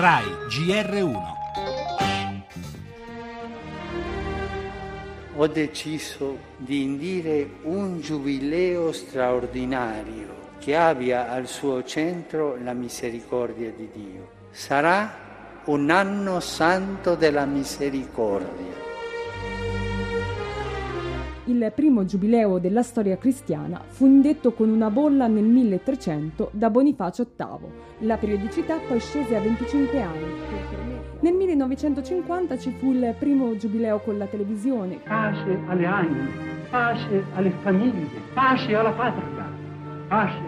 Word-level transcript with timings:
RAI 0.00 0.26
GR1 0.46 1.22
Ho 5.34 5.46
deciso 5.48 6.38
di 6.56 6.84
indire 6.84 7.54
un 7.62 8.00
giubileo 8.00 8.92
straordinario 8.92 10.52
che 10.60 10.76
abbia 10.76 11.32
al 11.32 11.48
suo 11.48 11.82
centro 11.82 12.56
la 12.62 12.74
misericordia 12.74 13.72
di 13.72 13.88
Dio. 13.92 14.30
Sarà 14.52 15.62
un 15.64 15.90
anno 15.90 16.38
santo 16.38 17.16
della 17.16 17.44
misericordia. 17.44 18.87
Il 21.48 21.72
primo 21.74 22.04
giubileo 22.04 22.58
della 22.58 22.82
storia 22.82 23.16
cristiana 23.16 23.80
fu 23.86 24.04
indetto 24.04 24.52
con 24.52 24.68
una 24.68 24.90
bolla 24.90 25.28
nel 25.28 25.44
1300 25.44 26.50
da 26.52 26.68
Bonifacio 26.68 27.26
VIII. 27.34 28.06
La 28.06 28.18
periodicità 28.18 28.76
poi 28.86 29.00
scese 29.00 29.34
a 29.34 29.40
25 29.40 30.02
anni. 30.02 30.26
Nel 31.20 31.32
1950 31.32 32.58
ci 32.58 32.70
fu 32.78 32.92
il 32.92 33.14
primo 33.18 33.56
giubileo 33.56 33.98
con 34.00 34.18
la 34.18 34.26
televisione. 34.26 34.98
Pace 35.06 35.58
alle 35.68 35.86
anime, 35.86 36.28
pace 36.68 37.24
alle 37.32 37.52
famiglie, 37.62 38.20
pace 38.34 38.74
alla 38.74 38.92
patria, 38.92 39.50
pace 40.06 40.42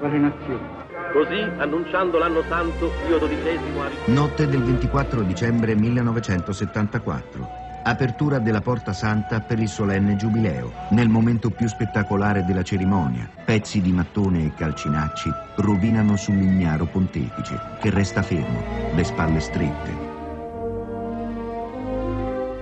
alle 0.00 0.18
nazioni. 0.18 0.68
Così, 1.12 1.40
annunciando 1.58 2.16
l'anno 2.16 2.40
santo, 2.48 2.88
Pio 3.06 3.18
XII 3.18 3.58
ha... 3.78 4.10
Notte 4.10 4.46
del 4.46 4.62
24 4.62 5.20
dicembre 5.20 5.74
1974. 5.74 7.59
Apertura 7.82 8.38
della 8.38 8.60
Porta 8.60 8.92
Santa 8.92 9.40
per 9.40 9.58
il 9.58 9.68
solenne 9.68 10.14
giubileo. 10.14 10.70
Nel 10.90 11.08
momento 11.08 11.48
più 11.48 11.66
spettacolare 11.66 12.44
della 12.44 12.62
cerimonia, 12.62 13.26
pezzi 13.42 13.80
di 13.80 13.90
mattone 13.90 14.44
e 14.44 14.54
calcinacci 14.54 15.30
rovinano 15.56 16.14
sull'ignaro 16.14 16.84
pontefice, 16.84 17.58
che 17.80 17.88
resta 17.88 18.20
fermo, 18.20 18.62
le 18.94 19.02
spalle 19.02 19.40
strette. 19.40 19.90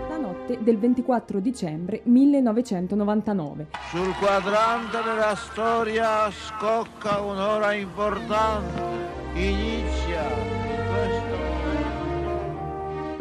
La 0.09 0.19
notte 0.19 0.59
del 0.61 0.78
24 0.78 1.41
dicembre 1.41 2.00
1999. 2.05 3.67
Sul 3.91 4.15
quadrante 4.21 4.98
della 5.03 5.34
storia 5.34 6.31
scocca 6.31 7.21
un'ora 7.21 7.73
importante. 7.73 9.17
Inizia 9.34 10.58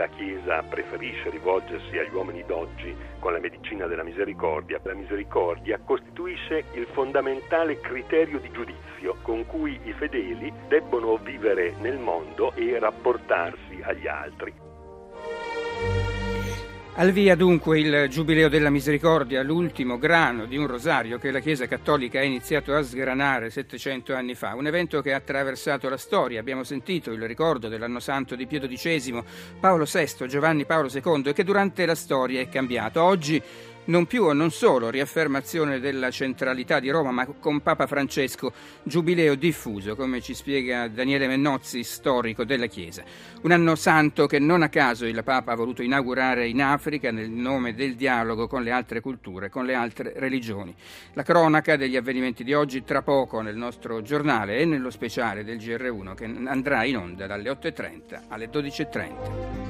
la 0.08 0.16
Chiesa 0.16 0.64
preferisce 0.64 1.30
rivolgersi 1.30 1.98
agli 1.98 2.14
uomini 2.14 2.44
d'oggi 2.46 2.96
con 3.20 3.34
la 3.34 3.40
medicina 3.40 3.88
della 3.88 4.04
misericordia. 4.04 4.80
La 4.84 4.94
misericordia 4.94 5.80
costituisce 5.84 6.64
il 6.74 6.88
fondamentale 6.94 7.80
criterio 7.80 8.40
di 8.40 8.50
giudizio 8.52 9.18
con 9.22 9.46
cui 9.46 9.80
i 9.84 9.94
fedeli 9.94 10.52
debbono 10.68 11.18
vivere 11.18 11.76
nel 11.80 11.98
mondo 11.98 12.54
e 12.56 12.80
rapportarsi 12.80 13.82
agli 13.84 14.08
altri. 14.08 14.54
Al 17.00 17.12
via 17.12 17.36
dunque 17.36 17.80
il 17.80 18.08
Giubileo 18.10 18.50
della 18.50 18.72
Misericordia, 18.72 19.44
l'ultimo 19.44 20.00
grano 20.00 20.48
di 20.48 20.58
un 20.58 20.66
rosario 20.66 21.20
che 21.20 21.30
la 21.30 21.42
Chiesa 21.42 21.68
Cattolica 21.68 22.18
ha 22.18 22.24
iniziato 22.24 22.74
a 22.74 22.82
sgranare 22.82 23.52
700 23.52 24.16
anni 24.16 24.34
fa, 24.34 24.56
un 24.56 24.66
evento 24.66 25.00
che 25.02 25.14
ha 25.14 25.18
attraversato 25.18 25.90
la 25.90 25.98
storia. 25.98 26.40
Abbiamo 26.40 26.64
sentito 26.64 27.12
il 27.12 27.22
ricordo 27.28 27.68
dell'anno 27.68 28.00
santo 28.00 28.36
di 28.36 28.48
Pio 28.48 28.60
XII, 28.68 29.22
Paolo 29.60 29.86
VI, 29.86 30.28
Giovanni 30.28 30.66
Paolo 30.66 30.90
II 30.92 31.22
e 31.26 31.34
che 31.34 31.44
durante 31.44 31.86
la 31.86 31.94
storia 31.94 32.42
è 32.42 32.50
cambiato. 32.50 33.04
Oggi 33.04 33.40
non 33.88 34.06
più 34.06 34.24
o 34.24 34.34
non 34.34 34.52
solo 34.52 34.90
riaffermazione 34.90 35.80
della 35.80 36.10
centralità 36.12 36.80
di 36.80 36.90
Roma, 36.90 37.12
ma 37.12 37.26
con 37.26 37.62
Papa 37.62 37.88
Francesco 37.88 38.52
giubileo 38.84 39.36
diffuso, 39.36 39.96
come 39.96 40.22
ci 40.22 40.34
spiega 40.34 40.88
Daniele 40.88 41.28
Mennozzi, 41.28 41.84
storico 41.84 42.44
della 42.44 42.68
Chiesa. 42.68 43.04
Un 43.42 43.52
anno 43.52 43.76
santo 43.76 44.26
che 44.28 44.40
non 44.40 44.62
a 44.62 44.70
caso 44.70 45.06
il 45.06 45.24
Papa 45.24 45.52
ha 45.52 45.56
voluto 45.56 45.82
inaugurare 45.82 46.48
in 46.48 46.62
Africa 46.62 47.12
nel 47.12 47.30
nome 47.30 47.74
del 47.74 47.96
dialogo 47.96 48.48
con 48.48 48.64
le 48.64 48.72
altre 48.72 49.02
culture, 49.02 49.50
con 49.50 49.66
le 49.66 49.74
altre 49.74 50.14
religioni. 50.16 50.76
La 51.14 51.24
cronaca 51.24 51.76
degli 51.76 51.96
avvenimenti 51.96 52.44
di 52.44 52.54
oggi 52.54 52.84
tra 52.84 53.02
poco 53.02 53.42
nel 53.42 53.56
nostro 53.56 54.02
giornale 54.02 54.58
e 54.58 54.66
nello 54.66 54.90
speciale 54.90 55.44
del 55.44 55.58
GR1 55.58 56.14
che 56.16 56.26
andrà 56.26 56.84
in 56.84 56.98
onda 56.98 57.28
dalle 57.28 57.50
8.30 57.50 58.24
alle 58.28 58.50
12.30. 58.50 59.67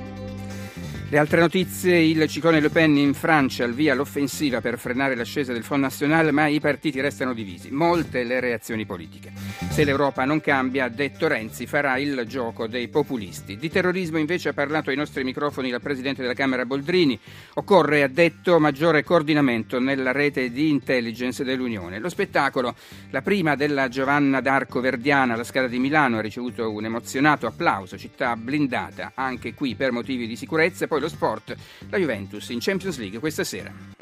Le 1.10 1.18
altre 1.18 1.40
notizie, 1.40 2.00
il 2.00 2.28
ciclone 2.28 2.60
Le 2.60 2.70
Pen 2.70 2.98
in 2.98 3.14
Francia 3.14 3.64
al 3.64 3.74
via 3.74 3.96
l'offensiva 3.96 4.60
per 4.60 4.78
frenare 4.78 5.16
l'ascesa 5.16 5.54
del 5.54 5.64
Front 5.64 5.84
National, 5.84 6.34
ma 6.34 6.48
i 6.48 6.60
partiti 6.60 7.00
restano 7.00 7.34
divisi. 7.34 7.72
Molte 7.72 8.26
le 8.26 8.42
reazioni 8.42 8.86
politiche. 8.86 9.32
Se 9.70 9.86
l'Europa 9.86 10.26
non 10.26 10.42
cambia, 10.42 10.84
ha 10.84 10.90
detto 10.90 11.30
Renzi, 11.30 11.66
farà 11.66 11.98
il 11.98 12.26
gioco 12.28 12.68
dei 12.68 12.90
populisti. 12.90 13.56
Di 13.56 13.70
terrorismo 13.70 14.18
invece 14.18 14.50
ha 14.50 14.54
parlato 14.54 14.90
ai 14.90 14.98
nostri 14.98 15.24
microfoni 15.24 15.70
la 15.70 15.80
Presidente 15.80 16.24
della 16.24 16.34
Camera 16.34 16.66
Boldrini. 16.66 17.18
Occorre, 17.54 18.04
ha 18.04 18.10
detto, 18.10 18.60
maggiore 18.60 19.06
coordinamento 19.06 19.80
nella 19.80 20.12
rete 20.12 20.52
di 20.52 20.70
intelligence 20.70 21.46
dell'Unione. 21.46 22.00
Lo 22.00 22.10
spettacolo, 22.10 22.76
la 23.12 23.22
prima 23.22 23.56
della 23.56 23.88
Giovanna 23.88 24.42
d'Arco 24.42 24.82
Verdiana 24.82 25.36
alla 25.36 25.46
Scala 25.46 25.70
di 25.70 25.80
Milano, 25.80 26.18
ha 26.18 26.22
ricevuto 26.22 26.70
un 26.70 26.84
emozionato 26.84 27.48
applauso, 27.48 27.98
città 27.98 28.36
blindata 28.36 29.14
anche 29.16 29.54
qui 29.54 29.76
per 29.76 29.94
motivi 29.94 30.28
di 30.28 30.36
sicurezza 30.36 30.86
poi 30.98 31.02
lo 31.02 31.10
sport, 31.10 31.56
la 31.90 31.98
Juventus 31.98 32.50
in 32.50 32.60
Champions 32.60 32.98
League 32.98 33.20
questa 33.20 33.44
sera. 33.44 33.97